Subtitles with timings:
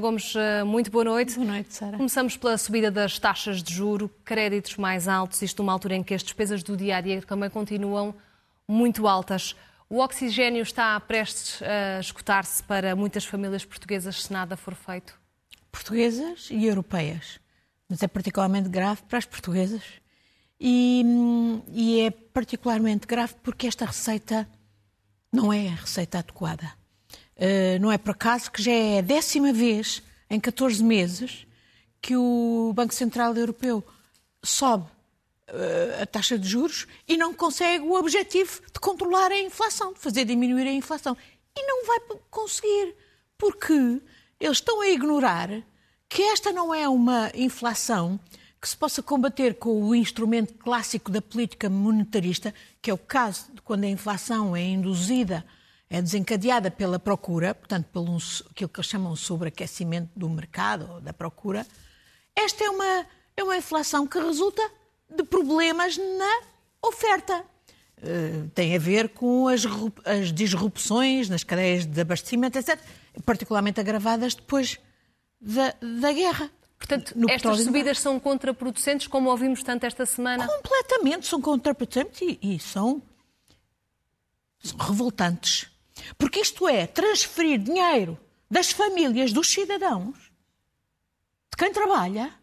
[0.00, 1.34] Ana Gomes, eh, muito boa noite.
[1.34, 1.98] Boa noite, Sara.
[1.98, 6.14] Começamos pela subida das taxas de juro, créditos mais altos, isto numa altura em que
[6.14, 8.14] as despesas do dia a dia também continuam
[8.66, 9.54] muito altas.
[9.90, 15.20] O oxigênio está prestes a escutar-se para muitas famílias portuguesas se nada for feito?
[15.70, 17.38] Portuguesas e europeias.
[17.86, 19.82] Mas é particularmente grave para as portuguesas.
[20.58, 24.48] E, hum, e é particularmente grave porque esta receita
[25.30, 26.79] não é a receita adequada.
[27.40, 31.46] Uh, não é por acaso que já é a décima vez em 14 meses
[32.02, 33.82] que o Banco Central Europeu
[34.44, 39.94] sobe uh, a taxa de juros e não consegue o objetivo de controlar a inflação,
[39.94, 41.16] de fazer diminuir a inflação.
[41.56, 41.98] E não vai
[42.30, 42.94] conseguir,
[43.38, 44.02] porque
[44.38, 45.48] eles estão a ignorar
[46.10, 48.20] que esta não é uma inflação
[48.60, 53.46] que se possa combater com o instrumento clássico da política monetarista, que é o caso
[53.54, 55.42] de quando a inflação é induzida
[55.90, 58.16] é desencadeada pela procura, portanto, pelo
[58.50, 61.66] aquilo que eles chamam de sobreaquecimento do mercado ou da procura,
[62.34, 64.62] esta é uma, é uma inflação que resulta
[65.10, 66.42] de problemas na
[66.80, 67.44] oferta.
[67.98, 69.62] Uh, tem a ver com as,
[70.06, 72.78] as, disrupções nas cadeias de abastecimento, etc.,
[73.26, 74.78] particularmente agravadas depois
[75.40, 76.50] da, da guerra.
[76.78, 80.46] Portanto, estas subidas são contraproducentes, como ouvimos tanto esta semana?
[80.46, 83.02] Completamente são contraproducentes e, e são,
[84.62, 85.69] são revoltantes.
[86.18, 88.18] Porque isto é transferir dinheiro
[88.50, 90.16] das famílias dos cidadãos,
[91.50, 92.34] de quem trabalha,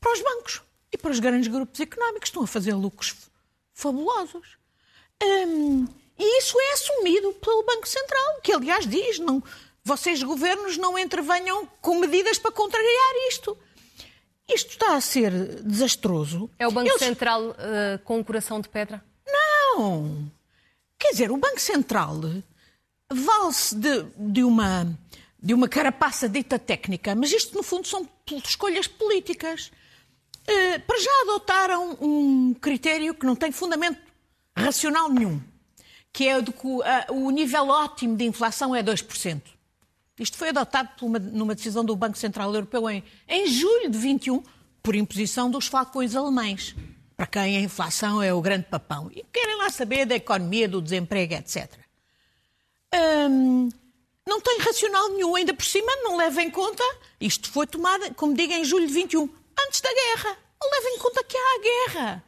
[0.00, 0.62] para os bancos
[0.92, 2.28] e para os grandes grupos económicos.
[2.28, 3.14] Estão a fazer lucros
[3.72, 4.58] fabulosos.
[5.22, 5.86] Hum,
[6.18, 9.42] e isso é assumido pelo Banco Central, que aliás diz: não,
[9.82, 13.56] vocês, governos, não intervenham com medidas para contrariar isto.
[14.48, 15.30] Isto está a ser
[15.62, 16.50] desastroso.
[16.58, 16.98] É o Banco Eles...
[16.98, 19.02] Central uh, com o coração de pedra?
[19.26, 20.30] Não!
[20.98, 22.20] Quer dizer, o Banco Central
[23.12, 24.98] vale-se de, de, uma,
[25.40, 28.08] de uma carapaça dita técnica, mas isto, no fundo, são
[28.44, 29.70] escolhas políticas.
[30.42, 33.98] Uh, para já adotaram um critério que não tem fundamento
[34.56, 35.40] racional nenhum,
[36.12, 39.40] que é de que uh, o nível ótimo de inflação é 2%.
[40.18, 44.42] Isto foi adotado uma, numa decisão do Banco Central Europeu em, em julho de 21,
[44.82, 46.76] por imposição dos falcões alemães
[47.24, 49.10] para quem a inflação é o grande papão.
[49.14, 51.70] E querem lá saber da economia, do desemprego, etc.
[52.94, 53.70] Hum,
[54.26, 56.82] não tem racional nenhum, ainda por cima não leva em conta,
[57.20, 60.38] isto foi tomado, como digo, em julho de 21, antes da guerra.
[60.60, 62.24] Não leva em conta que há a guerra.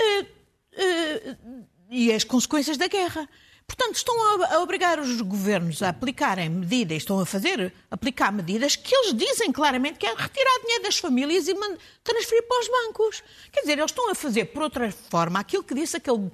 [0.00, 3.28] Uh, uh, e as consequências da guerra.
[3.74, 8.94] Portanto, estão a, obrigar os governos a aplicarem medidas, estão a fazer, aplicar medidas que
[8.94, 11.54] eles dizem claramente que é retirar dinheiro das famílias e
[12.04, 13.22] transferir para os bancos.
[13.50, 16.30] Quer dizer, eles estão a fazer, por outra forma, aquilo que disse aquele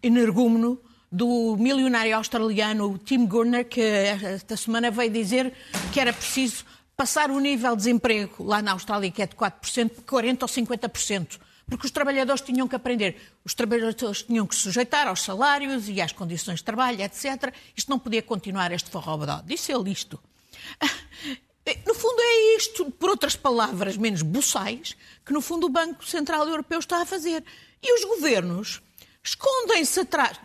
[0.00, 5.52] energúmeno do milionário australiano Tim Gurner, que esta semana veio dizer
[5.92, 6.64] que era preciso
[6.96, 10.48] passar o nível de desemprego lá na Austrália, que é de 4%, para 40% ou
[10.48, 15.88] 50% porque os trabalhadores tinham que aprender, os trabalhadores tinham que se sujeitar aos salários
[15.88, 17.54] e às condições de trabalho, etc.
[17.76, 19.42] Isto não podia continuar este forrobodó.
[19.44, 20.20] Disse ele isto.
[21.86, 26.46] No fundo é isto, por outras palavras menos buçais, que no fundo o Banco Central
[26.46, 27.42] Europeu está a fazer.
[27.82, 28.82] E os governos
[29.22, 30.38] escondem-se atrás,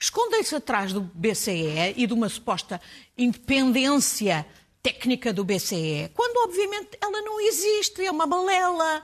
[0.00, 2.80] escondem-se atrás do BCE e de uma suposta
[3.16, 4.44] independência
[4.82, 9.02] técnica do BCE, quando obviamente ela não existe, é uma balela.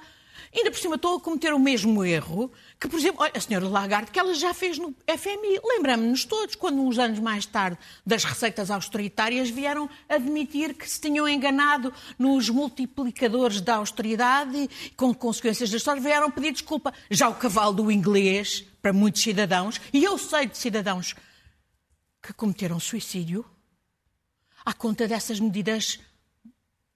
[0.54, 3.68] Ainda por cima estou a cometer o mesmo erro que, por exemplo, olha, a senhora
[3.68, 5.60] Lagarde, que ela já fez no FMI.
[5.64, 7.76] Lembramos-nos todos, quando uns anos mais tarde
[8.06, 15.12] das receitas austeritárias vieram admitir que se tinham enganado nos multiplicadores da austeridade e, com
[15.12, 16.94] consequências da história, vieram pedir desculpa.
[17.10, 21.16] Já o cavalo do inglês, para muitos cidadãos, e eu sei de cidadãos
[22.22, 23.44] que cometeram suicídio
[24.64, 25.98] à conta dessas medidas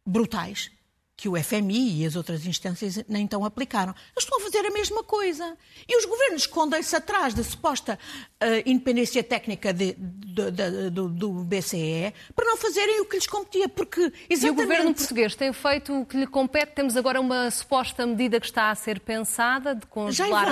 [0.06, 0.71] brutais
[1.19, 3.93] que o FMI e as outras instâncias nem então aplicaram.
[4.15, 5.59] Eles estão a fazer a mesma coisa.
[5.88, 7.99] E os governos escondem-se atrás da suposta
[8.41, 13.26] uh, independência técnica de, de, de, do, do, BCE para não fazerem o que lhes
[13.26, 13.69] competia.
[13.69, 14.47] Porque exatamente...
[14.47, 16.75] E o governo português tem feito o que lhe compete?
[16.75, 20.47] Temos agora uma suposta medida que está a ser pensada de congelar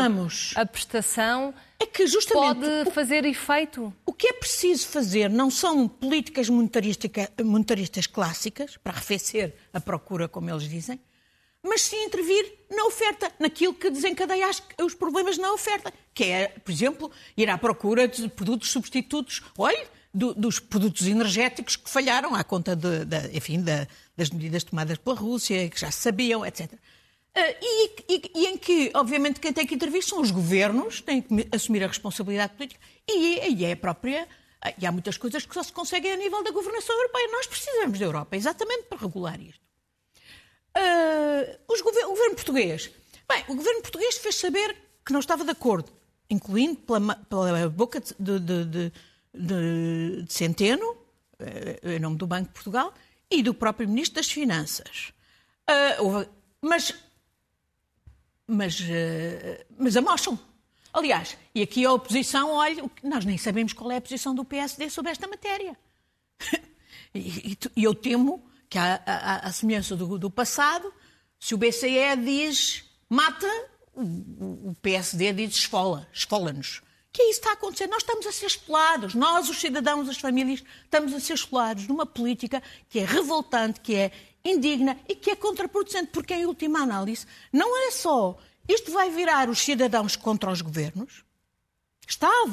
[0.57, 1.55] a prestação.
[1.79, 3.93] É que justamente pode fazer efeito?
[4.05, 10.51] O que é preciso fazer não são políticas monetaristas clássicas, para arrefecer a procura, como
[10.51, 10.99] eles dizem,
[11.63, 14.49] mas sim intervir na oferta, naquilo que desencadeia
[14.83, 19.43] os problemas na oferta, que é, por exemplo, ir à procura de produtos substitutos.
[19.59, 23.87] Olhe, do, dos produtos energéticos que falharam à conta de, de, enfim, de,
[24.17, 26.73] das medidas tomadas pela Rússia, que já se sabiam, etc.
[27.37, 31.21] Uh, e, e, e, em que, obviamente, quem tem que intervir são os governos, têm
[31.21, 34.27] que assumir a responsabilidade política, e, e é a própria.
[34.79, 37.29] E há muitas coisas que só se conseguem a nível da governação europeia.
[37.31, 39.61] Nós precisamos da Europa, exatamente para regular isto.
[40.77, 42.91] Uh, gover o governo português.
[43.29, 44.75] Bem, o governo português fez saber
[45.05, 45.93] que não estava de acordo,
[46.29, 48.93] incluindo pela, pela boca de, de, de
[49.37, 50.97] de, de Centeno,
[51.39, 52.93] eh, em nome do Banco de Portugal,
[53.31, 55.13] e do próprio Ministro das Finanças.
[55.69, 56.27] Uh,
[56.63, 56.95] mas,
[58.47, 60.39] mas, uh, mas amocham.
[60.93, 64.89] Aliás, e aqui a oposição, olha, nós nem sabemos qual é a posição do PSD
[64.89, 65.77] sobre esta matéria.
[67.15, 70.93] e, e, eu temo que, à, semelhança do, do, passado,
[71.39, 73.47] se o BCE diz mata,
[73.95, 76.83] o, o PSD diz esfola, esfola-nos
[77.17, 77.87] que é isso que está a acontecer.
[77.87, 82.05] Nós estamos a ser explorados, nós, os cidadãos, as famílias, estamos a ser explorados numa
[82.05, 84.13] política que é revoltante, que é
[84.49, 88.39] indigna e que é contraproducente, porque, em última análise, não é só
[88.69, 91.25] isto vai virar os cidadãos contra os governos,
[92.07, 92.47] está a,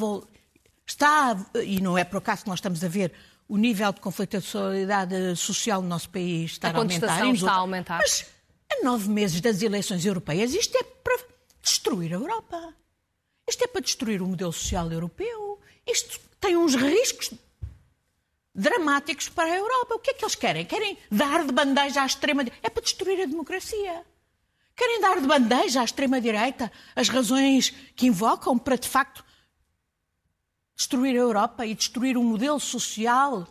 [0.86, 3.12] está a, e não é por acaso que nós estamos a ver
[3.48, 7.30] o nível de conflitualidade social no nosso país estar a, a aumentar.
[7.32, 7.98] está a aumentar.
[8.00, 8.26] Mas,
[8.72, 11.18] a nove meses das eleições europeias, isto é para
[11.62, 12.74] destruir a Europa.
[13.48, 15.60] Isto é para destruir o modelo social europeu.
[15.86, 17.32] Isto tem uns riscos
[18.64, 19.96] dramáticos para a Europa.
[19.96, 20.66] O que é que eles querem?
[20.66, 22.66] Querem dar de bandeja à extrema-direita?
[22.66, 24.04] É para destruir a democracia.
[24.76, 29.24] Querem dar de bandeja à extrema-direita as razões que invocam para, de facto,
[30.76, 33.48] destruir a Europa e destruir o modelo social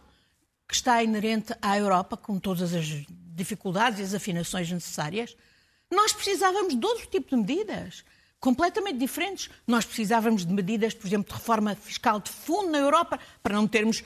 [0.67, 2.87] que está inerente à Europa, com todas as
[3.35, 5.37] dificuldades e as afinações necessárias.
[5.91, 8.03] Nós precisávamos de outro tipo de medidas
[8.41, 9.49] completamente diferentes.
[9.67, 13.69] Nós precisávamos de medidas, por exemplo, de reforma fiscal de fundo na Europa, para não
[13.69, 14.03] termos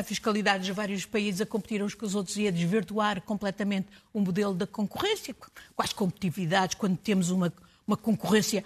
[0.00, 3.88] a fiscalidade de vários países a competir uns com os outros e a desvirtuar completamente
[4.12, 5.34] o modelo da concorrência.
[5.74, 7.52] Quais competitividades quando temos uma,
[7.86, 8.64] uma concorrência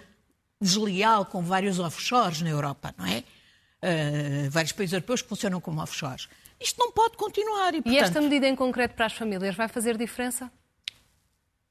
[0.59, 3.23] desleal com vários offshores na Europa, não é?
[3.83, 6.27] Uh, vários países europeus que funcionam como offshores.
[6.59, 7.73] Isto não pode continuar.
[7.75, 7.93] E, portanto...
[7.93, 10.51] e esta medida em concreto para as famílias vai fazer diferença?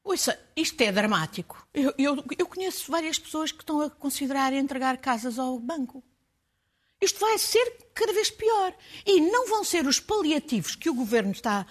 [0.05, 1.67] Ouça, isto é dramático.
[1.73, 6.05] Eu, eu, eu, conheço várias pessoas que estão a considerar entregar casas ao banco.
[7.05, 8.75] Isto vai ser cada vez pior.
[9.07, 11.67] E não vão ser os paliativos que o governo está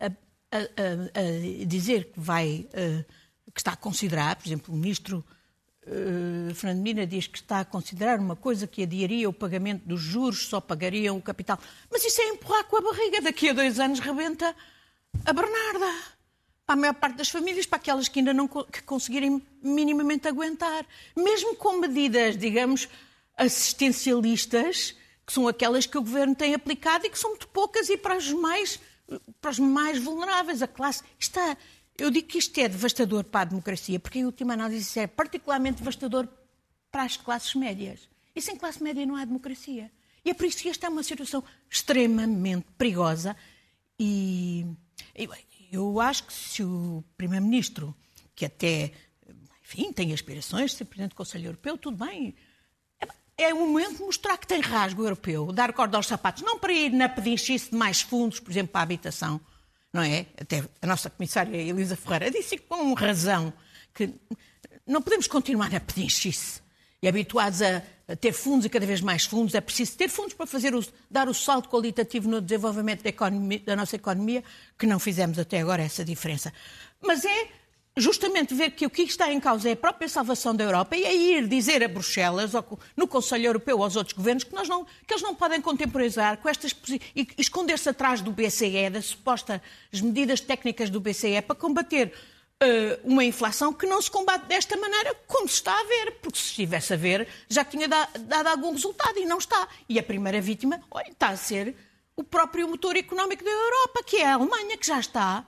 [0.00, 3.04] a, a, a, dizer que vai, eh,
[3.52, 4.36] que está a considerar.
[4.36, 5.24] Por exemplo, o ministro
[5.86, 10.00] uh, Fernando Mina diz que está a considerar uma coisa que adiaria o pagamento dos
[10.00, 11.58] juros, só pagariam o capital.
[11.90, 13.20] Mas isso é empurrar com a barriga.
[13.20, 14.54] Daqui a dois anos rebenta
[15.24, 16.16] a Bernarda
[16.66, 20.84] para a maior parte das famílias, para aquelas que ainda não que conseguirem minimamente aguentar.
[21.16, 22.88] Mesmo com medidas, digamos,
[23.36, 24.94] assistencialistas,
[25.26, 28.16] que são aquelas que o governo tem aplicado e que são muito poucas e para
[28.16, 28.80] os mais,
[29.40, 30.62] para os mais vulneráveis.
[30.62, 31.56] A classe está.
[31.98, 35.06] Eu digo que isto é devastador para a democracia, porque, em última análise, isso é
[35.06, 36.28] particularmente devastador
[36.90, 38.08] para as classes médias.
[38.34, 39.90] E sem classe média não há democracia.
[40.24, 43.36] E é por isso que esta é uma situação extremamente perigosa
[43.98, 44.66] e,
[45.70, 47.94] eu acho que se o Primeiro-Ministro,
[48.34, 48.92] que até,
[49.62, 52.34] enfim, tem aspirações de ser Presidente do Conselho Europeu, tudo bem.
[53.38, 56.72] É o momento de mostrar que tem rasgo europeu, dar corda aos sapatos, não para
[56.72, 59.38] ir na pedinchice de mais fundos, por exemplo, para a habitação,
[59.92, 60.26] não é?
[60.40, 63.52] Até a nossa comissária Elisa Ferreira disse com razão
[63.92, 64.10] que
[64.86, 66.62] não podemos continuar a pedinchice
[67.02, 70.32] e habituados a, a, ter fundos e cada vez mais fundos, é preciso ter fundos
[70.32, 74.42] para fazer o, dar o salto qualitativo no desenvolvimento da, economia, da nossa economia,
[74.78, 76.52] que não fizemos até agora essa diferença.
[77.02, 77.48] Mas é
[77.96, 81.04] justamente ver que o que está em causa é a própria salvação da Europa e
[81.04, 82.52] é ir dizer a Bruxelas,
[82.94, 86.48] no Conselho Europeu, aos outros governos, que, nós não, que eles não podem contemporizar com
[86.48, 86.76] estas
[87.14, 89.60] e esconder-se atrás do BCE, das supostas
[89.94, 92.12] medidas técnicas do BCE para combater
[92.62, 96.38] uh, uma inflação que não se combate desta maneira como se está a ver, porque
[96.38, 99.68] se estivesse a ver já tinha dado algum resultado e não está.
[99.88, 101.74] E a primeira vítima, olha, está a ser
[102.14, 105.46] o próprio motor económico da Europa, que é a Alemanha, que já está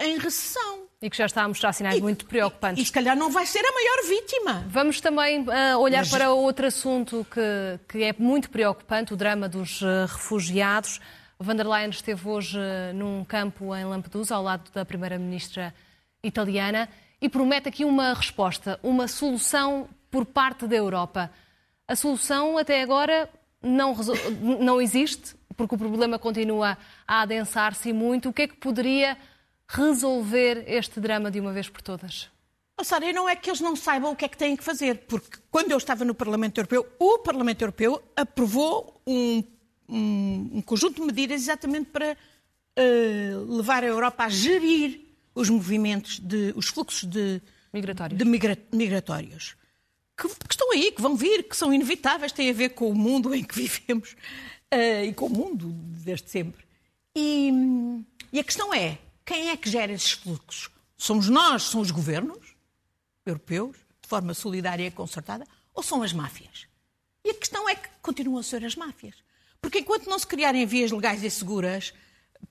[0.00, 0.86] em recessão.
[1.00, 2.78] E que já está a mostrar sinais e, muito preocupantes.
[2.78, 4.64] E, e se calhar não vai ser a maior vítima.
[4.68, 6.08] Vamos também uh, olhar Mas...
[6.08, 11.00] para outro assunto que, que é muito preocupante, o drama dos uh, refugiados.
[11.38, 15.74] Van der Leyen esteve hoje uh, num campo em Lampedusa, ao lado da Primeira-Ministra
[16.22, 16.88] italiana
[17.20, 21.30] e promete aqui uma resposta, uma solução por parte da Europa.
[21.88, 23.28] A solução até agora
[23.62, 23.94] não,
[24.60, 26.76] não existe, porque o problema continua
[27.06, 28.28] a adensar-se muito.
[28.28, 29.16] O que é que poderia
[29.68, 32.28] resolver este drama de uma vez por todas?
[32.78, 35.06] Oh, Sara, não é que eles não saibam o que é que têm que fazer,
[35.08, 39.42] porque quando eu estava no Parlamento Europeu, o Parlamento Europeu aprovou um,
[39.88, 42.16] um, um conjunto de medidas exatamente para
[42.78, 45.00] uh, levar a Europa a gerir
[45.34, 47.40] os movimentos, de, os fluxos de,
[47.72, 49.56] migratórios, de migra, migratórios
[50.16, 52.94] que, que, estão aí, que vão vir, que são inevitáveis, têm a ver com o
[52.94, 54.12] mundo em que vivemos
[54.72, 55.68] uh, e com o mundo
[56.04, 56.64] desde sempre.
[57.14, 57.50] E,
[58.32, 60.70] e a questão é, quem é que gera esses fluxos?
[60.96, 62.56] Somos nós, são os governos?
[63.26, 66.66] europeus, de forma solidária e concertada, ou são as máfias?
[67.24, 69.16] E a questão é que continuam a ser as máfias.
[69.60, 71.92] Porque enquanto não se criarem vias legais e seguras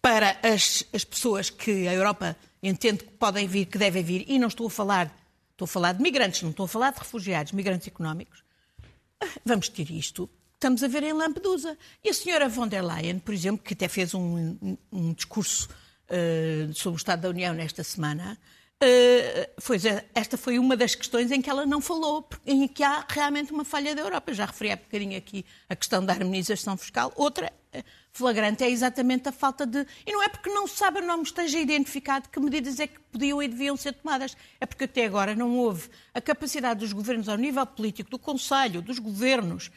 [0.01, 4.37] para as, as pessoas que a Europa entende que podem vir, que devem vir, e
[4.37, 5.15] não estou a falar,
[5.51, 8.43] estou a falar de migrantes, não estou a falar de refugiados, migrantes económicos,
[9.45, 10.29] vamos ter isto.
[10.55, 11.77] Estamos a ver em Lampedusa.
[12.03, 15.69] E a senhora von der Leyen, por exemplo, que até fez um, um, discurso
[16.09, 18.37] uh, sobre o Estado da União nesta semana,
[18.75, 19.77] Uh, foi,
[20.13, 23.63] esta foi uma das questões em que ela não falou, em que há realmente uma
[23.63, 24.31] falha da Europa.
[24.31, 27.11] Eu já referi há bocadinho aqui a questão da harmonização fiscal.
[27.15, 29.87] Outra eh, flagrante é exatamente a falta de.
[30.05, 33.41] E não é porque não se sabe, não esteja identificado que medidas é que podiam
[33.41, 34.35] e deviam ser tomadas.
[34.59, 38.81] É porque até agora não houve a capacidade dos governos, ao nível político, do Conselho,
[38.81, 39.71] dos governos,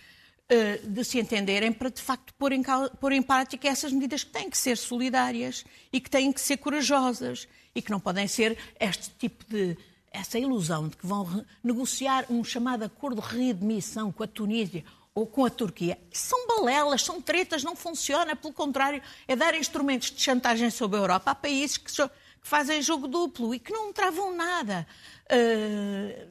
[0.88, 2.62] de se entenderem para, de facto, pôr em,
[3.00, 6.57] pôr em prática essas medidas que têm que ser solidárias e que têm que ser
[6.57, 9.76] corajosas e que não podem ser este tipo de
[10.11, 15.26] essa ilusão de que vão negociar um chamado acordo de readmissão com a Tunísia ou
[15.26, 15.99] com a Turquia.
[16.12, 18.35] São balelas, são tretas, não funciona.
[18.35, 22.81] Pelo contrário, é dar instrumentos de chantagem sobre a Europa a países que, que fazem
[22.81, 24.87] jogo duplo e que não travam nada.
[25.31, 26.28] Uh,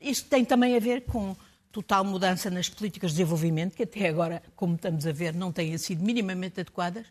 [0.00, 1.36] isto tem também a ver com
[1.72, 5.76] total mudança nas políticas de desenvolvimento, que até agora, como estamos a ver, não têm
[5.78, 7.06] sido minimamente adequadas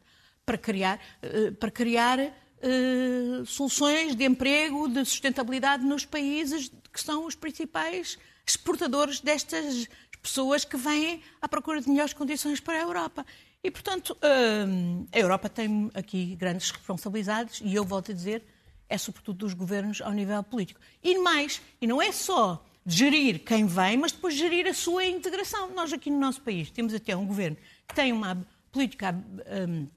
[0.45, 7.25] para criar, uh, para criar uh, soluções de emprego, de sustentabilidade nos países que são
[7.25, 9.87] os principais exportadores destas
[10.21, 13.25] pessoas que vêm à procura de melhores condições para a Europa.
[13.63, 18.43] E, portanto, uh, a Europa tem aqui grandes responsabilidades e eu volto a dizer,
[18.89, 20.79] é sobretudo dos governos ao nível político.
[21.03, 25.73] E mais, e não é só gerir quem vem, mas depois gerir a sua integração.
[25.73, 29.15] Nós aqui no nosso país temos até um governo que tem uma política
[29.67, 29.87] um,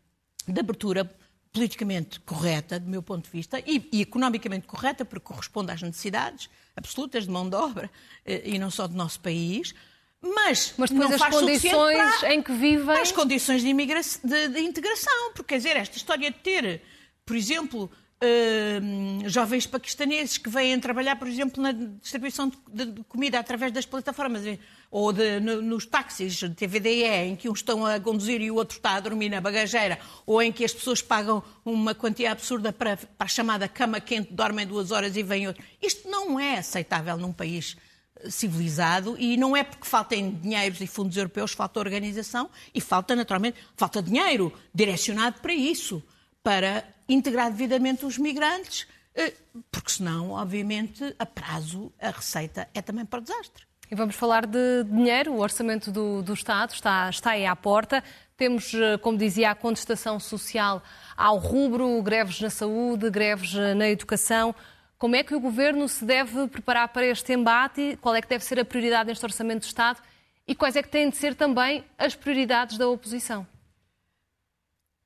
[0.46, 1.10] de abertura
[1.52, 6.48] politicamente correta, do meu ponto de vista, e, e, economicamente correta, porque corresponde às necessidades
[6.74, 7.90] absolutas de mão de obra,
[8.24, 9.74] eh, e não só do nosso país,
[10.22, 12.96] mas, mas depois não as condições para, em que vivem...
[12.96, 16.80] As condições de, de, de integração, porque quer dizer, esta história de ter,
[17.26, 17.90] por exemplo,
[18.22, 23.84] Uh, jovens paquistaneses que vêm trabalhar, por exemplo, na distribuição de, de comida através das
[23.84, 24.60] plataformas eh,
[24.92, 28.54] ou de, no, nos táxis de TVDE, em que uns estão a conduzir e o
[28.54, 32.72] outro está a dormir na bagageira, ou em que as pessoas pagam uma quantia absurda
[32.72, 35.64] para, para a chamada cama quente, dormem duas horas e vêm outro.
[35.82, 37.76] Isto não é aceitável num país
[38.20, 43.16] eh, civilizado e não é porque faltem dinheiros e fundos europeus, falta organização e falta,
[43.16, 46.00] naturalmente, falta dinheiro direcionado para isso
[46.42, 49.34] para integrar devidamente os migrantes, eh,
[49.70, 53.64] porque senão, obviamente, a prazo a receita é também para desastre.
[53.90, 55.32] E vamos falar de dinheiro.
[55.32, 58.02] O orçamento do, do Estado está, está aí à porta.
[58.38, 60.82] Temos, eh, como dizia, a contestação social
[61.14, 64.54] ao rubro, greves na saúde, greves eh, na educação.
[64.98, 67.98] Como é que o Governo se deve preparar para este embate?
[68.00, 70.00] Qual é que deve ser a prioridade neste orçamento do Estado?
[70.48, 73.46] E quais é que têm de ser também as prioridades da oposição?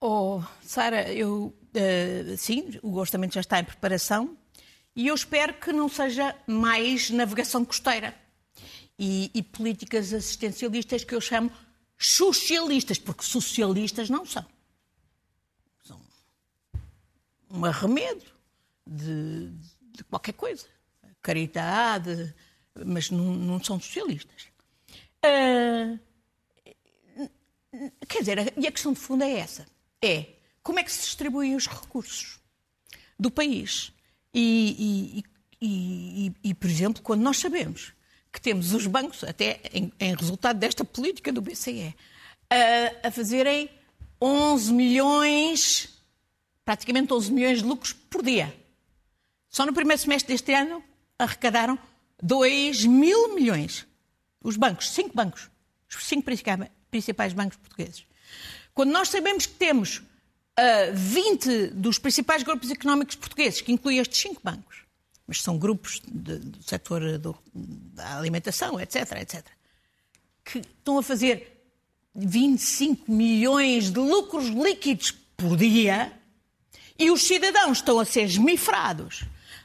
[0.00, 4.37] Oh, Sara, eu uh, sim, o orçamento já está em preparação
[4.95, 8.15] e eu espero que não seja mais navegação costeira
[8.99, 11.50] e, e políticas assistencialistas que eu chamo
[11.99, 14.45] socialistas, porque socialistas não são.
[15.83, 15.99] São
[17.50, 18.25] um arremedo
[18.87, 19.50] de,
[19.93, 20.67] de qualquer coisa.
[21.23, 22.35] Caridade,
[22.85, 24.49] mas não, não são socialistas.
[25.25, 25.99] Uh,
[28.07, 29.67] quer dizer, e a questão de fundo é essa
[30.03, 30.26] é
[30.62, 32.38] como é que se distribuem os recursos
[33.19, 33.93] do país.
[34.35, 35.23] E,
[35.61, 37.93] e, e, e por exemplo, quando nós sabemos
[38.33, 41.95] que temos os bancos, até em, em resultado desta política do BCE,
[42.50, 43.71] a, a fazerem
[44.21, 46.03] 11 milhões,
[46.65, 48.55] praticamente 11 milhões de lucros por dia.
[49.49, 50.83] Só no primeiro semestre deste ano
[51.19, 51.79] arrecadaram
[52.23, 53.87] 2 mil milhões.
[54.43, 55.50] Os bancos, cinco bancos,
[55.88, 56.31] os cinco
[56.91, 58.05] principais bancos portugueses.
[58.76, 64.21] Quando nós sabemos que temos uh, 20 dos principais grupos económicos portugueses, que inclui estes
[64.21, 64.83] cinco bancos,
[65.26, 69.47] mas são grupos de, do setor do, da alimentação, etc, etc,
[70.45, 71.64] que estão a fazer
[72.14, 76.12] 25 milhões de lucros líquidos por dia
[76.99, 79.25] e os cidadãos estão a ser esmifrados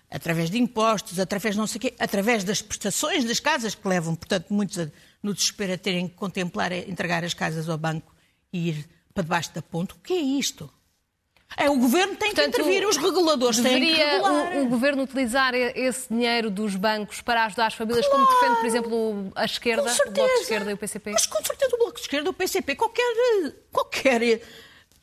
[0.10, 4.54] através de impostos, através não sei quê, através das prestações das casas que levam, portanto,
[4.54, 4.90] muitos a,
[5.22, 8.16] no desespero a terem que contemplar entregar as casas ao banco
[8.54, 9.94] e ir para debaixo da ponte.
[9.94, 10.70] O que é isto?
[11.58, 14.56] É, o governo tem Portanto, que intervir, os reguladores têm que regular.
[14.58, 18.60] O, o governo utilizar esse dinheiro dos bancos para ajudar as famílias, claro, como defende,
[18.60, 21.12] por exemplo, a esquerda, o Bloco de Esquerda e o PCP?
[21.12, 23.04] Mas com certeza o Bloco de Esquerda e o PCP, qualquer,
[23.72, 24.42] qualquer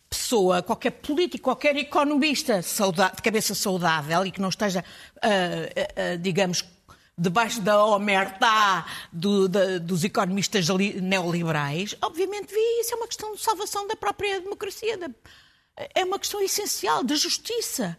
[0.08, 4.82] pessoa, qualquer político, qualquer economista de cabeça saudável e que não esteja,
[5.16, 6.64] uh, uh, digamos,
[7.18, 13.40] debaixo da omertá do, da, dos economistas neoliberais, obviamente vi isso é uma questão de
[13.40, 15.10] salvação da própria democracia, da,
[15.94, 17.98] é uma questão essencial de justiça.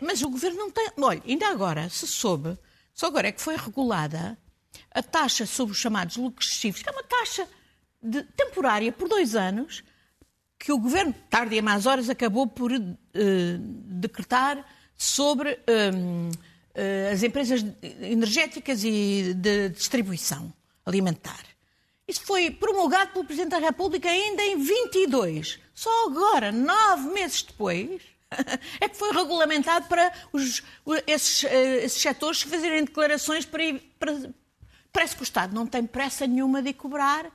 [0.00, 0.90] Mas o governo não tem.
[0.98, 2.58] Olha, ainda agora se soube,
[2.94, 4.38] só agora é que foi regulada
[4.90, 7.46] a taxa sobre os chamados lucros excessivos, que é uma taxa
[8.02, 9.84] de, temporária por dois anos,
[10.58, 12.78] que o governo, tarde e a mais horas, acabou por uh,
[13.58, 14.64] decretar
[14.96, 16.30] sobre uh,
[17.12, 17.64] as empresas
[18.00, 20.52] energéticas e de distribuição
[20.84, 21.44] alimentar.
[22.06, 25.58] Isso foi promulgado pelo Presidente da República ainda em 22.
[25.74, 28.02] Só agora, nove meses depois,
[28.80, 30.62] é que foi regulamentado para os,
[31.06, 33.62] esses, eh, esses setores fazerem declarações para,
[33.98, 34.34] para.
[34.92, 37.30] Parece que o Estado não tem pressa nenhuma de cobrar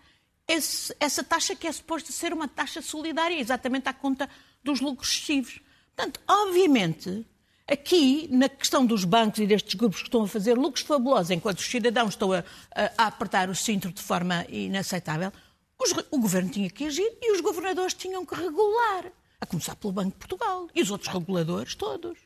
[0.48, 4.30] esse, essa taxa que é suposta ser uma taxa solidária, exatamente à conta
[4.64, 5.60] dos lucros excessivos.
[5.96, 7.26] Portanto, obviamente,
[7.70, 11.60] Aqui, na questão dos bancos e destes grupos que estão a fazer lucros fabulosos, enquanto
[11.60, 12.44] os cidadãos estão a,
[12.74, 15.34] a, apertar o cinto de forma inaceitável,
[15.78, 19.12] os, o governo tinha que agir e os governadores tinham que regular.
[19.42, 22.18] A começar pelo Banco de Portugal e os outros reguladores todos.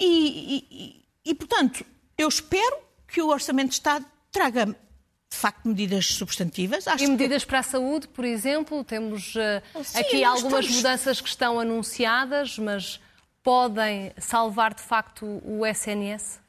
[0.00, 1.84] E, e, e, portanto,
[2.16, 6.88] eu espero que o Orçamento de Estado traga de facto medidas substantivas.
[6.88, 7.48] Acho e medidas que...
[7.48, 10.76] para a saúde, por exemplo, temos uh, Sim, aqui algumas estamos...
[10.76, 13.00] mudanças que estão anunciadas, mas
[13.44, 16.40] podem salvar de facto o SNS?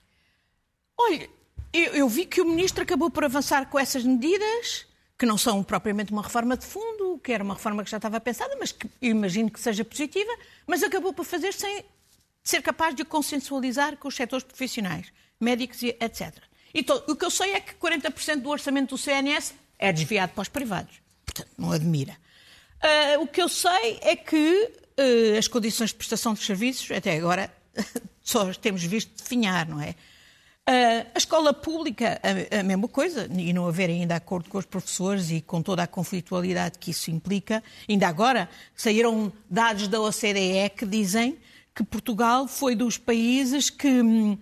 [0.98, 1.30] Olha,
[1.74, 5.62] eu, eu, vi que o Ministro acabou por avançar com essas medidas, que não são
[5.62, 8.90] propriamente uma reforma de fundo, que era uma reforma que já estava pensada, mas que
[9.02, 10.32] imagino que seja positiva,
[10.66, 11.84] mas acabou por fazer sem
[12.42, 16.34] ser capaz de consensualizar com os setores profissionais, médicos e etc.
[16.74, 20.44] Então, o que eu sei é que 40% do orçamento do CNS é desviado para
[20.44, 21.02] os privados.
[21.26, 22.18] Portanto, não admira.
[22.82, 24.85] Uh, o que eu sei é que
[25.38, 27.52] as condições de prestação de serviços, até agora,
[28.24, 29.96] só temos visto definhar, não é?
[30.68, 34.66] Uh, a escola pública, a, a, mesma coisa, e não haver ainda acordo com os
[34.66, 37.64] professores e com toda a conflitualidade que isso implica.
[37.88, 41.38] Ainda agora saíram dados da OCDE que dizem
[41.76, 44.36] que Portugal foi dos países que, um,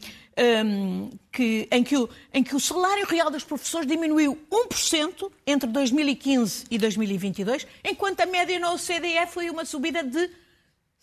[1.30, 6.68] que, em, que o, em que o salário real dos professores diminuiu 1% entre 2015
[6.72, 10.30] e 2022, enquanto a média na OCDE foi uma subida de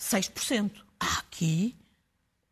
[0.01, 0.71] 6%.
[0.99, 1.77] Há aqui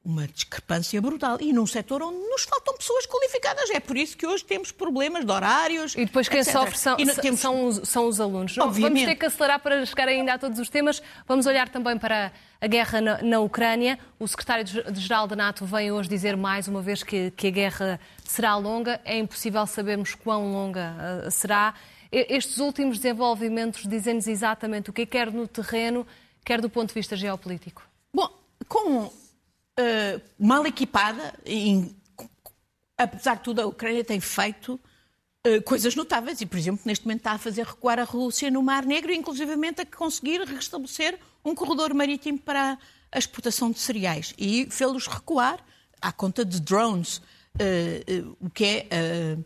[0.08, 1.36] uma discrepância brutal.
[1.38, 3.68] E num setor onde nos faltam pessoas qualificadas.
[3.70, 5.94] É por isso que hoje temos problemas de horários.
[5.94, 6.52] E depois quem etc.
[6.52, 7.40] sofre são, temos...
[7.40, 8.56] são, os, são os alunos.
[8.56, 9.00] Obviamente.
[9.00, 11.02] Vamos ter que acelerar para chegar ainda a todos os temas.
[11.26, 13.98] Vamos olhar também para a guerra na, na Ucrânia.
[14.18, 18.56] O secretário-geral da NATO vem hoje dizer mais uma vez que, que a guerra será
[18.56, 19.00] longa.
[19.04, 20.94] É impossível sabermos quão longa
[21.26, 21.74] uh, será.
[22.10, 26.06] Estes últimos desenvolvimentos dizem-nos exatamente o que é quer no terreno
[26.48, 27.86] quer do ponto de vista geopolítico?
[28.10, 28.26] Bom,
[28.66, 29.12] com uh,
[30.38, 31.94] mal equipada, e,
[32.96, 34.80] apesar de tudo, a Ucrânia tem feito
[35.46, 38.62] uh, coisas notáveis e, por exemplo, neste momento está a fazer recuar a Rússia no
[38.62, 42.78] Mar Negro, inclusivamente a conseguir restabelecer um corredor marítimo para
[43.12, 45.62] a exportação de cereais e fê-los recuar
[46.00, 49.36] à conta de drones, uh, o que é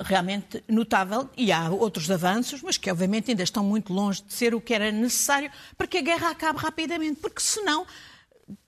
[0.00, 4.54] realmente notável e há outros avanços, mas que obviamente ainda estão muito longe de ser
[4.54, 7.86] o que era necessário para que a guerra acabe rapidamente, porque senão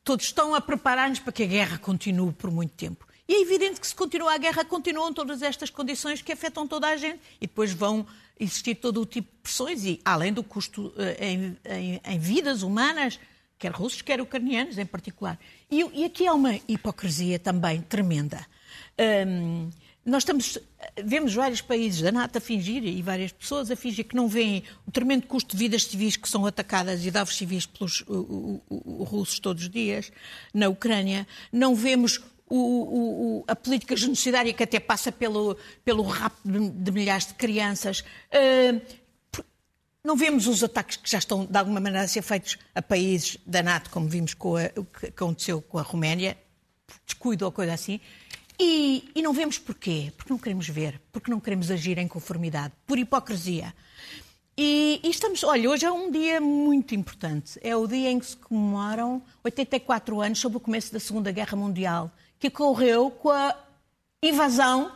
[0.05, 3.07] todos estão a preparar-nos para que a guerra continue por muito tempo.
[3.29, 6.89] E é evidente que se continua a guerra, continuam todas estas condições que afetam toda
[6.89, 8.05] a gente e depois vão
[8.39, 12.63] existir todo o tipo de pressões e além do custo eh, em, em, em vidas
[12.63, 13.21] humanas,
[13.57, 15.39] quer russos, quer ucranianos em particular.
[15.71, 18.45] E, e aqui há uma hipocrisia também tremenda.
[18.99, 19.71] Um,
[20.05, 20.59] nós estamos,
[21.05, 24.65] vemos vários países da NATO a fingir, e várias pessoas a fingir que não veem
[24.87, 28.63] o tremendo custo de vidas civis que são atacadas e de alvos civis pelos o,
[28.69, 30.11] o, o, russos todos os dias
[30.55, 31.27] na Ucrânia.
[31.53, 37.27] Não vemos o, a política genocidária que até passa pelo, pelo rapto de, de milhares
[37.27, 38.01] de crianças.
[38.01, 38.81] Uh,
[40.03, 43.37] não vemos os ataques que já estão, de alguma maneira, a ser feitos a países
[43.47, 46.37] da NATO, como vimos com a, o que aconteceu com a Roménia,
[47.07, 48.01] descuido ou coisa assim.
[48.63, 50.13] E, e não vemos porquê.
[50.15, 53.75] Porque não queremos ver, porque não queremos agir em conformidade, por hipocrisia.
[54.55, 57.59] E, e, estamos, olha, hoje é um dia muito importante.
[57.63, 61.57] É o dia em que se comemoram 84 anos sobre o começo da Segunda Guerra
[61.57, 63.57] Mundial, que ocorreu com a
[64.23, 64.95] invasão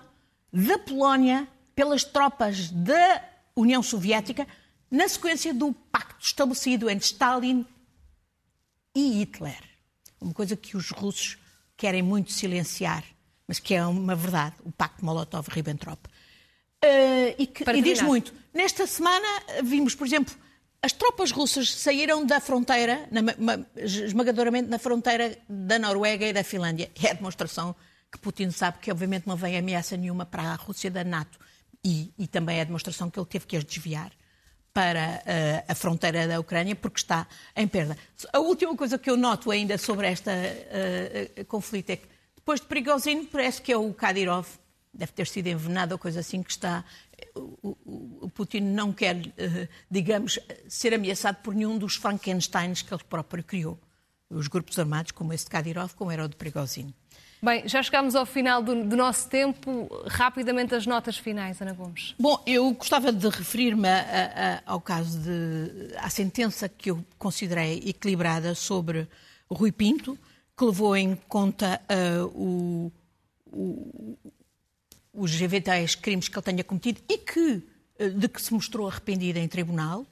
[0.53, 3.25] da Polónia pelas tropas da
[3.57, 4.47] União Soviética
[4.91, 7.65] na sequência do pacto estabelecido entre Stalin
[8.95, 9.63] e Hitler.
[10.21, 11.39] Uma coisa que os russos
[11.79, 13.03] querem muito silenciar
[13.47, 15.99] mas que é uma verdade, o Pacto Molotov-Ribbentrop.
[16.85, 18.33] Uh, e, que, e diz muito.
[18.53, 19.27] Nesta semana
[19.63, 20.35] vimos, por exemplo,
[20.83, 26.45] as tropas russas saíram da fronteira, na, ma, esmagadoramente na fronteira da Noruega e da
[26.45, 26.91] Finlândia.
[27.03, 27.75] É a demonstração
[28.13, 31.39] que Putin sabe que, obviamente, não vem ameaça nenhuma para a Rússia da NATO.
[31.83, 34.13] E, e também é a demonstração que ele teve que as desviar
[34.75, 37.27] para uh, a fronteira da Ucrânia, porque está
[37.57, 37.97] em perda.
[38.33, 42.14] A última coisa que eu noto ainda sobre este uh, conflito é que
[42.45, 44.47] depois de Prigozhin, parece que é o Kadyrov,
[44.93, 46.85] deve ter sido envenenado ou coisa assim, que está.
[47.35, 52.93] O, o, o Putin não quer, uh, digamos, ser ameaçado por nenhum dos Frankensteins que
[52.93, 53.79] ele próprio criou.
[54.29, 56.93] Os grupos armados, como esse de Kadyrov, como era o de Prigozhin.
[57.43, 59.89] Bem, já chegamos ao final do, do, nosso tempo.
[60.07, 62.15] Rapidamente as notas finais, Ana Gomes.
[62.19, 63.89] Bom, eu gostava de referir-me
[64.67, 65.95] ao caso de.
[65.97, 69.09] à sentença que eu considerei equilibrada sobre
[69.51, 70.19] Rui Pinto
[70.57, 72.93] que levou em conta uh, o,
[73.47, 74.19] o,
[75.13, 77.63] os eventuais crimes que ele tenha cometido e que,
[78.01, 80.07] uh, de que se mostrou arrependido em tribunal.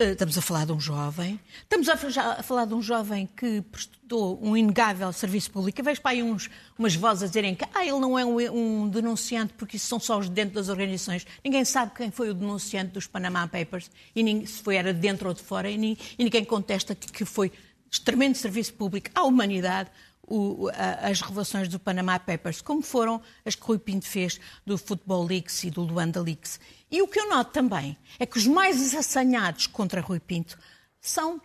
[0.00, 1.38] Uh, estamos a falar de um jovem.
[1.62, 5.80] Estamos a, falar de um jovem que prestou um inegável serviço público.
[5.80, 8.84] Eu vejo para aí uns, umas vozes a dizerem que ah, ele não é um,
[8.84, 11.26] um, denunciante porque isso são só os de dentro das organizações.
[11.44, 15.00] Ninguém sabe quem foi o denunciante dos Panama Papers, e nem, se foi era de
[15.00, 17.50] dentro ou de fora, e, nem, e ninguém contesta que, que foi
[17.98, 19.90] tremendo serviço público à humanidade
[20.26, 24.78] o, a, as revelações do Panama Papers, como foram as que Rui Pinto fez do
[24.78, 26.60] Football Leaks e do Luanda Leaks.
[26.90, 30.58] E o que eu noto também é que os mais assanhados contra Rui Pinto
[31.00, 31.40] são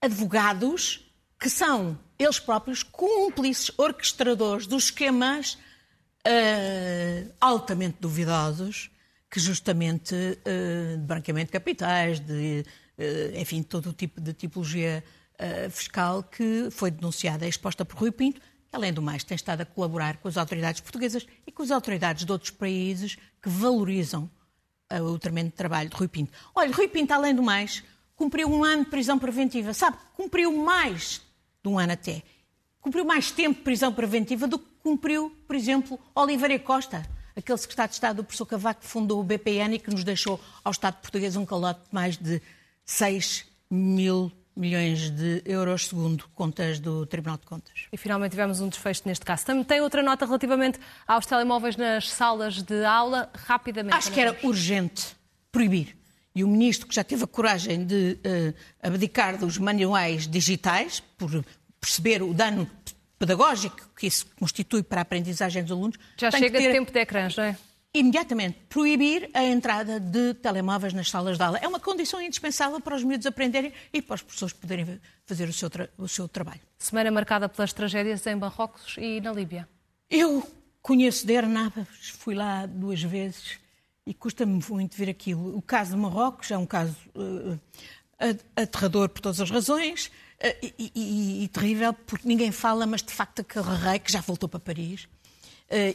[0.00, 5.54] advogados que são eles próprios cúmplices, orquestradores dos esquemas
[6.26, 8.90] uh, altamente duvidosos
[9.30, 12.64] que justamente uh, de branqueamento de capitais, de,
[12.98, 15.21] uh, enfim, todo o tipo de tipologia uh,
[15.70, 19.60] fiscal que foi denunciada e exposta por Rui Pinto, que, além do mais, tem estado
[19.60, 24.30] a colaborar com as autoridades portuguesas e com as autoridades de outros países que valorizam
[24.90, 26.32] uh, o tremendo trabalho de Rui Pinto.
[26.54, 27.84] Olha, Rui Pinto, além do mais,
[28.16, 29.74] cumpriu um ano de prisão preventiva.
[29.74, 31.20] Sabe, cumpriu mais
[31.62, 32.22] de um ano até.
[32.80, 37.90] Cumpriu mais tempo de prisão preventiva do que cumpriu, por exemplo, Oliveira Costa, aquele secretário
[37.90, 41.00] de Estado do professor Cavaco que fundou o BPN e que nos deixou ao Estado
[41.00, 42.40] português um calote de mais de
[42.84, 47.86] 6 mil milhões de euros, segundo contas do Tribunal de Contas.
[47.92, 49.46] E finalmente tivemos um desfecho neste caso.
[49.46, 53.94] Também tem outra nota relativamente aos telemóveis nas salas de aula, rapidamente.
[53.94, 55.16] Acho que era urgente
[55.50, 55.96] proibir.
[56.34, 61.44] E o ministro, que já teve a coragem de uh, abdicar dos manuais digitais, por
[61.80, 62.68] perceber o dano
[63.18, 65.96] pedagógico que isso constitui para a aprendizagem dos alunos.
[66.16, 66.68] Já chega ter...
[66.68, 67.56] de tempo de ecrãs, não é?
[67.94, 71.58] Imediatamente proibir a entrada de telemóveis nas salas de aula.
[71.58, 75.52] É uma condição indispensável para os miúdos aprenderem e para as pessoas poderem fazer o
[75.52, 76.60] seu, o seu trabalho.
[76.78, 79.68] Semana marcada pelas tragédias em Marrocos e na Líbia.
[80.08, 80.42] Eu
[80.80, 81.72] conheço Derna,
[82.18, 83.58] fui lá duas vezes
[84.06, 85.56] e custa-me muito ver aquilo.
[85.56, 87.58] O caso de Marrocos é um caso uh,
[88.56, 93.12] aterrador por todas as razões uh, e, e, e, terrível porque ninguém fala, mas de
[93.12, 95.06] facto aquele rei que já voltou para Paris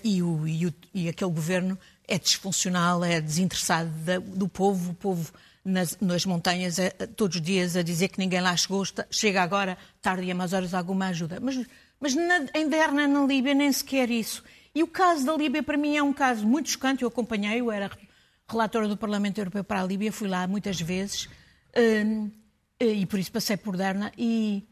[0.03, 4.93] e, o, e, o, e, aquele governo é disfuncional, é desinteressado da, do povo, o
[4.93, 5.31] povo
[5.63, 9.41] nas, nas montanhas é, todos os dias a dizer que ninguém lá chegou, está, chega
[9.41, 11.39] agora, tarde e a mais horas, alguma ajuda.
[11.39, 11.63] Mas,
[11.99, 14.43] mas na, em Derna, na Líbia, nem sequer isso.
[14.73, 17.03] E o caso da Líbia, para mim, é um caso muito chocante.
[17.03, 17.91] Eu acompanhei, eu era
[18.47, 21.27] relatora do Parlamento Europeu para a Líbia, fui lá muitas vezes,
[22.05, 22.31] um,
[22.79, 24.11] e por isso passei por Derna.
[24.17, 24.63] E,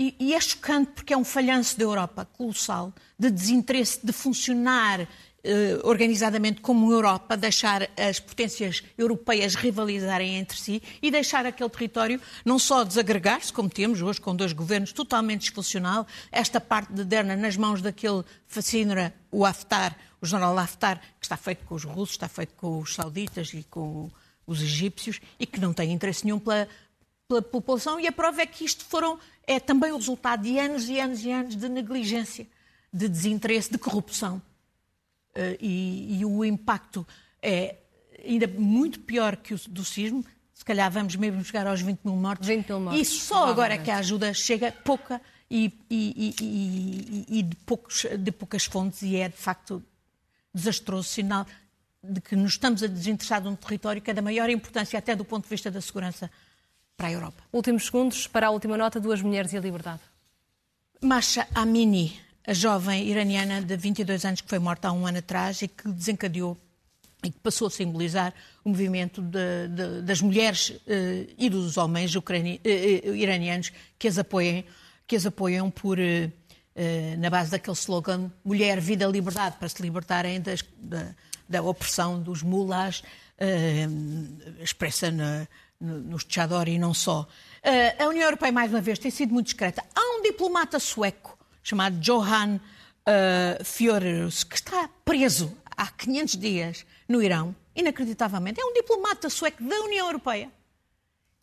[0.00, 5.06] e, e, é chocante porque é um falhanço da Europa colossal, de desinteresse de funcionar
[5.44, 12.18] eh, organizadamente como Europa, deixar as potências europeias rivalizarem entre si e deixar aquele território
[12.46, 17.36] não só desagregar-se, como temos hoje com dois governos totalmente disfuncional, esta parte de Derna
[17.36, 22.14] nas mãos daquele fascínora, o Haftar, o general Haftar, que está feito com os russos,
[22.14, 24.10] está feito com os sauditas e com
[24.46, 26.66] os egípcios e que não tem interesse nenhum pela,
[27.30, 28.00] pela população.
[28.00, 29.16] E a prova é que isto foram
[29.46, 32.46] é também o resultado de anos e anos e anos de negligência,
[32.92, 34.42] de desinteresse, de corrupção.
[35.30, 37.06] Uh, e, e, o impacto
[37.40, 37.76] é
[38.24, 40.24] ainda muito pior que o do sismo.
[40.52, 42.48] Se calhar vamos mesmo chegar aos 20 mil mortos.
[42.48, 43.00] 20 mil mortos.
[43.00, 48.32] E só agora que a ajuda chega pouca e, e, e, e de, poucos, de
[48.32, 49.82] poucas fontes, e é de facto
[50.52, 51.46] desastroso sinal
[52.02, 55.14] de que nos estamos a desinteressar de um território que é da maior importância, até
[55.14, 56.30] do ponto de vista da segurança,
[57.00, 57.42] para a Europa.
[57.50, 60.02] Últimos segundos para a última nota: duas mulheres e a liberdade.
[61.00, 65.62] Masha Amini, a jovem iraniana de 22 anos que foi morta há um ano atrás
[65.62, 66.58] e que desencadeou
[67.24, 72.14] e que passou a simbolizar o movimento de, de, das mulheres eh, e dos homens
[72.14, 74.62] ucrani, eh, eh iranianos que as apoiam,
[75.06, 76.30] que as apoiam por, eh,
[76.74, 81.14] eh, na base daquele slogan Mulher, Vida, Liberdade, para se libertarem das, da,
[81.48, 83.02] da, opressão dos mulas,
[83.38, 83.86] eh,
[84.62, 85.46] expressa na,
[85.80, 87.26] no, no Chador e não só.
[87.98, 89.82] a União Europeia, mais uma vez, tem sido muito discreta.
[89.94, 97.54] Há um diplomata sueco chamado Johan uh, que está preso há 500 dias no Irão,
[97.74, 98.60] inacreditavelmente.
[98.60, 100.50] É um diplomata sueco da União Europeia.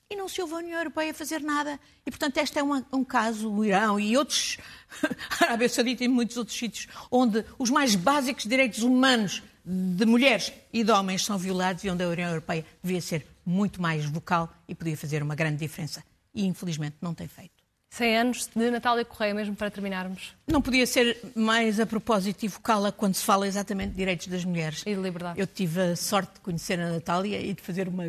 [0.10, 1.78] E não se ouve a União Europeia fazer nada.
[2.06, 4.58] E, portanto, este é um, um caso, o Irão e outros,
[5.42, 10.54] a Arábia Saudita e muitos outros sítios, onde os mais básicos direitos humanos de mulheres
[10.72, 14.54] e de homens são violados e onde a União Europeia devia ser muito mais vocal
[14.68, 16.04] e podia fazer uma grande diferença.
[16.34, 17.58] E, infelizmente, não tem feito.
[17.90, 20.36] 100 anos de Natália Correia, mesmo para terminarmos.
[20.46, 24.44] Não podia ser mais a propósito e vocal quando se fala exatamente de direitos das
[24.44, 24.84] mulheres.
[24.86, 25.40] E de liberdade.
[25.40, 28.04] Eu tive a sorte de conhecer a Natália e de fazer uma,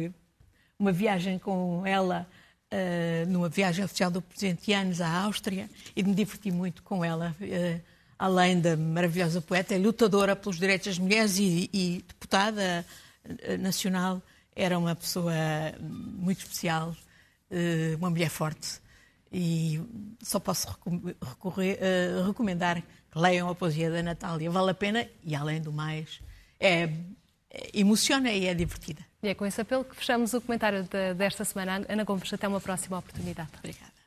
[0.79, 2.29] uma viagem com ela,
[2.73, 7.35] uh, numa viagem oficial do Presidente Yanes à Áustria, e me diverti muito com ela.
[7.41, 7.81] Uh,
[8.19, 12.85] além da maravilhosa poeta, é lutadora pelos direitos das mulheres e, e deputada
[13.25, 14.21] uh, nacional,
[14.59, 15.33] era uma pessoa
[15.81, 16.95] muito especial,
[17.99, 18.81] uma mulher forte
[19.33, 19.81] e
[20.23, 20.69] só posso
[21.23, 24.51] recorrer, uh, recomendar que leiam a poesia da Natália.
[24.51, 26.21] Vale a pena e, além do mais,
[26.59, 26.85] é,
[27.51, 29.03] é, emociona e é divertida.
[29.23, 31.85] E é com esse apelo que fechamos o comentário de, desta semana.
[31.89, 33.51] Ana Gomes, até uma próxima oportunidade.
[33.59, 33.99] Obrigada.